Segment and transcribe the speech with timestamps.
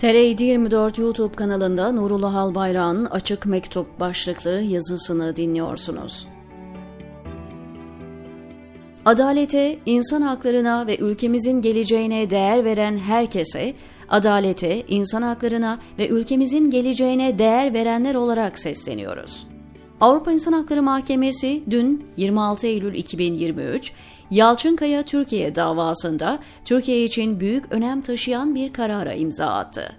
[0.00, 6.26] TR 24 YouTube kanalında Nurullah Albayrak'ın Açık Mektup başlıklı yazısını dinliyorsunuz.
[9.04, 13.74] Adalete, insan haklarına ve ülkemizin geleceğine değer veren herkese,
[14.08, 19.46] adalete, insan haklarına ve ülkemizin geleceğine değer verenler olarak sesleniyoruz.
[20.00, 23.92] Avrupa İnsan Hakları Mahkemesi dün 26 Eylül 2023
[24.30, 29.92] Yalçınkaya Türkiye davasında Türkiye için büyük önem taşıyan bir karara imza attı.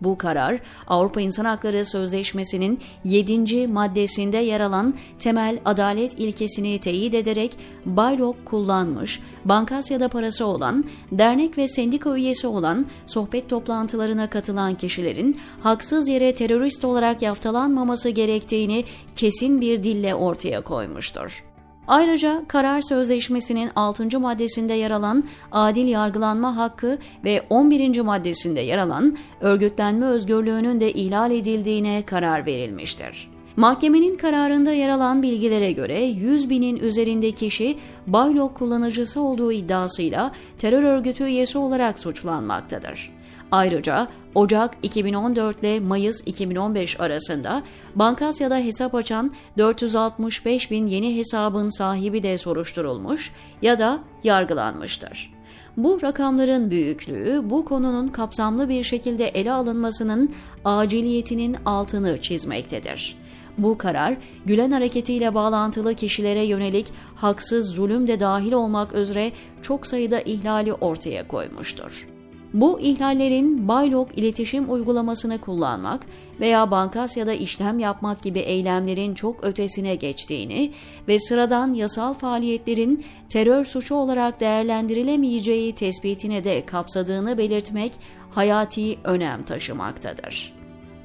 [0.00, 3.66] Bu karar Avrupa İnsan Hakları Sözleşmesi'nin 7.
[3.66, 11.68] maddesinde yer alan temel adalet ilkesini teyit ederek baylok kullanmış, bankasyada parası olan, dernek ve
[11.68, 18.84] sendika üyesi olan, sohbet toplantılarına katılan kişilerin haksız yere terörist olarak yaftalanmaması gerektiğini
[19.16, 21.47] kesin bir dille ortaya koymuştur.
[21.88, 24.20] Ayrıca karar sözleşmesinin 6.
[24.20, 28.00] maddesinde yer alan adil yargılanma hakkı ve 11.
[28.00, 33.30] maddesinde yer alan örgütlenme özgürlüğünün de ihlal edildiğine karar verilmiştir.
[33.56, 40.82] Mahkemenin kararında yer alan bilgilere göre 100 binin üzerinde kişi Baylok kullanıcısı olduğu iddiasıyla terör
[40.82, 43.17] örgütü üyesi olarak suçlanmaktadır.
[43.52, 47.62] Ayrıca Ocak 2014 ile Mayıs 2015 arasında
[47.94, 53.32] Bankasya'da hesap açan 465 bin yeni hesabın sahibi de soruşturulmuş
[53.62, 55.34] ya da yargılanmıştır.
[55.76, 60.30] Bu rakamların büyüklüğü bu konunun kapsamlı bir şekilde ele alınmasının
[60.64, 63.16] aciliyetinin altını çizmektedir.
[63.58, 70.20] Bu karar, Gülen hareketiyle bağlantılı kişilere yönelik haksız zulüm de dahil olmak üzere çok sayıda
[70.20, 72.17] ihlali ortaya koymuştur.
[72.54, 76.06] Bu ihlallerin Baylok iletişim uygulamasını kullanmak
[76.40, 80.72] veya Bankasya'da işlem yapmak gibi eylemlerin çok ötesine geçtiğini
[81.08, 87.92] ve sıradan yasal faaliyetlerin terör suçu olarak değerlendirilemeyeceği tespitine de kapsadığını belirtmek
[88.30, 90.58] hayati önem taşımaktadır.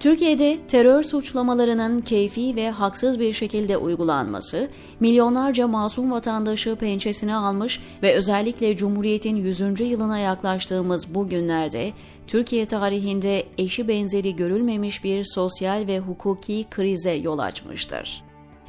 [0.03, 4.69] Türkiye'de terör suçlamalarının keyfi ve haksız bir şekilde uygulanması,
[4.99, 9.59] milyonlarca masum vatandaşı pençesine almış ve özellikle Cumhuriyet'in 100.
[9.79, 11.91] yılına yaklaştığımız bu günlerde
[12.27, 18.23] Türkiye tarihinde eşi benzeri görülmemiş bir sosyal ve hukuki krize yol açmıştır.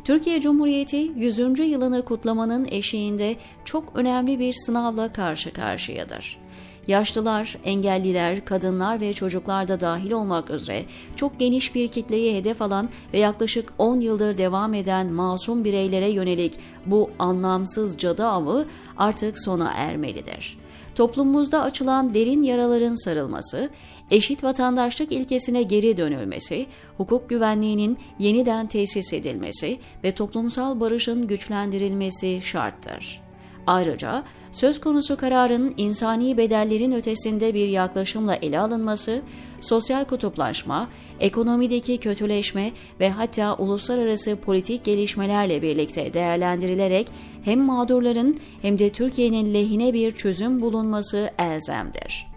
[0.05, 1.39] Türkiye Cumhuriyeti 100.
[1.59, 6.44] yılını kutlamanın eşiğinde çok önemli bir sınavla karşı karşıyadır
[6.89, 10.84] yaşlılar, engelliler, kadınlar ve çocuklar da dahil olmak üzere
[11.17, 16.59] çok geniş bir kitleyi hedef alan ve yaklaşık 10 yıldır devam eden masum bireylere yönelik
[16.87, 20.59] bu anlamsız cadı avı artık sona ermelidir.
[20.94, 23.71] Toplumumuzda açılan derin yaraların sarılması,
[24.11, 33.24] eşit vatandaşlık ilkesine geri dönülmesi, hukuk güvenliğinin yeniden tesis edilmesi ve toplumsal barışın güçlendirilmesi şarttır.
[33.66, 39.22] Ayrıca söz konusu kararın insani bedellerin ötesinde bir yaklaşımla ele alınması,
[39.60, 40.88] sosyal kutuplaşma,
[41.20, 47.08] ekonomideki kötüleşme ve hatta uluslararası politik gelişmelerle birlikte değerlendirilerek
[47.44, 52.34] hem mağdurların hem de Türkiye'nin lehine bir çözüm bulunması elzemdir.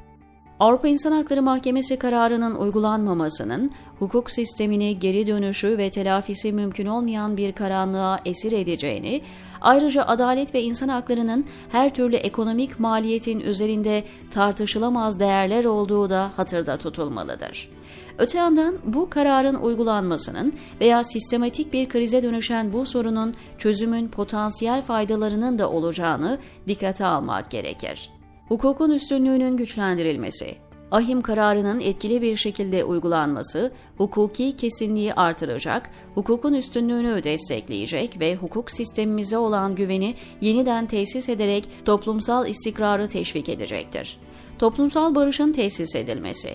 [0.59, 7.51] Avrupa İnsan Hakları Mahkemesi kararının uygulanmamasının hukuk sistemini geri dönüşü ve telafisi mümkün olmayan bir
[7.51, 9.21] karanlığa esir edeceğini,
[9.61, 16.77] ayrıca adalet ve insan haklarının her türlü ekonomik maliyetin üzerinde tartışılamaz değerler olduğu da hatırda
[16.77, 17.69] tutulmalıdır.
[18.17, 25.59] Öte yandan bu kararın uygulanmasının veya sistematik bir krize dönüşen bu sorunun çözümün potansiyel faydalarının
[25.59, 26.37] da olacağını
[26.67, 28.16] dikkate almak gerekir.
[28.47, 30.55] Hukukun üstünlüğünün güçlendirilmesi,
[30.91, 39.37] ahim kararının etkili bir şekilde uygulanması, hukuki kesinliği artıracak, hukukun üstünlüğünü destekleyecek ve hukuk sistemimize
[39.37, 44.19] olan güveni yeniden tesis ederek toplumsal istikrarı teşvik edecektir.
[44.59, 46.51] Toplumsal barışın tesis edilmesi,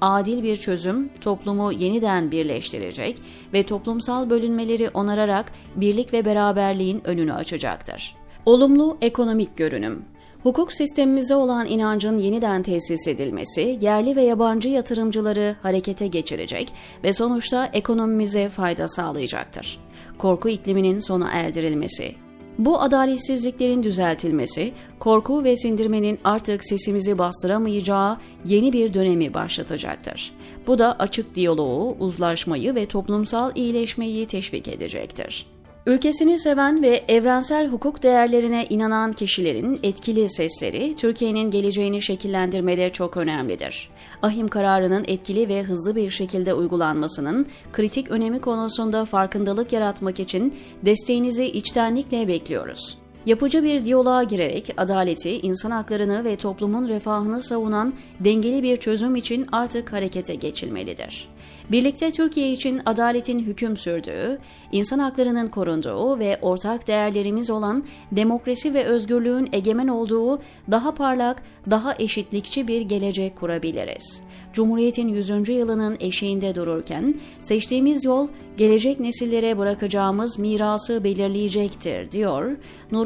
[0.00, 8.16] adil bir çözüm toplumu yeniden birleştirecek ve toplumsal bölünmeleri onararak birlik ve beraberliğin önünü açacaktır.
[8.46, 10.04] Olumlu ekonomik görünüm
[10.42, 16.72] Hukuk sistemimize olan inancın yeniden tesis edilmesi, yerli ve yabancı yatırımcıları harekete geçirecek
[17.04, 19.78] ve sonuçta ekonomimize fayda sağlayacaktır.
[20.18, 22.14] Korku ikliminin sona erdirilmesi,
[22.58, 30.32] bu adaletsizliklerin düzeltilmesi, korku ve sindirmenin artık sesimizi bastıramayacağı yeni bir dönemi başlatacaktır.
[30.66, 35.46] Bu da açık diyaloğu, uzlaşmayı ve toplumsal iyileşmeyi teşvik edecektir.
[35.90, 43.90] Ülkesini seven ve evrensel hukuk değerlerine inanan kişilerin etkili sesleri Türkiye'nin geleceğini şekillendirmede çok önemlidir.
[44.22, 51.46] Ahim kararının etkili ve hızlı bir şekilde uygulanmasının kritik önemi konusunda farkındalık yaratmak için desteğinizi
[51.46, 52.99] içtenlikle bekliyoruz.
[53.26, 59.46] Yapıcı bir diyaloğa girerek adaleti, insan haklarını ve toplumun refahını savunan dengeli bir çözüm için
[59.52, 61.28] artık harekete geçilmelidir.
[61.70, 64.38] Birlikte Türkiye için adaletin hüküm sürdüğü,
[64.72, 70.40] insan haklarının korunduğu ve ortak değerlerimiz olan demokrasi ve özgürlüğün egemen olduğu
[70.70, 74.22] daha parlak, daha eşitlikçi bir gelecek kurabiliriz.
[74.52, 75.48] Cumhuriyet'in 100.
[75.48, 82.56] yılının eşiğinde dururken seçtiğimiz yol gelecek nesillere bırakacağımız mirası belirleyecektir, diyor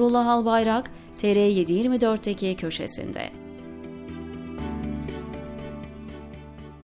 [0.04, 3.43] Nurullah Albayrak TR724'teki köşesinde.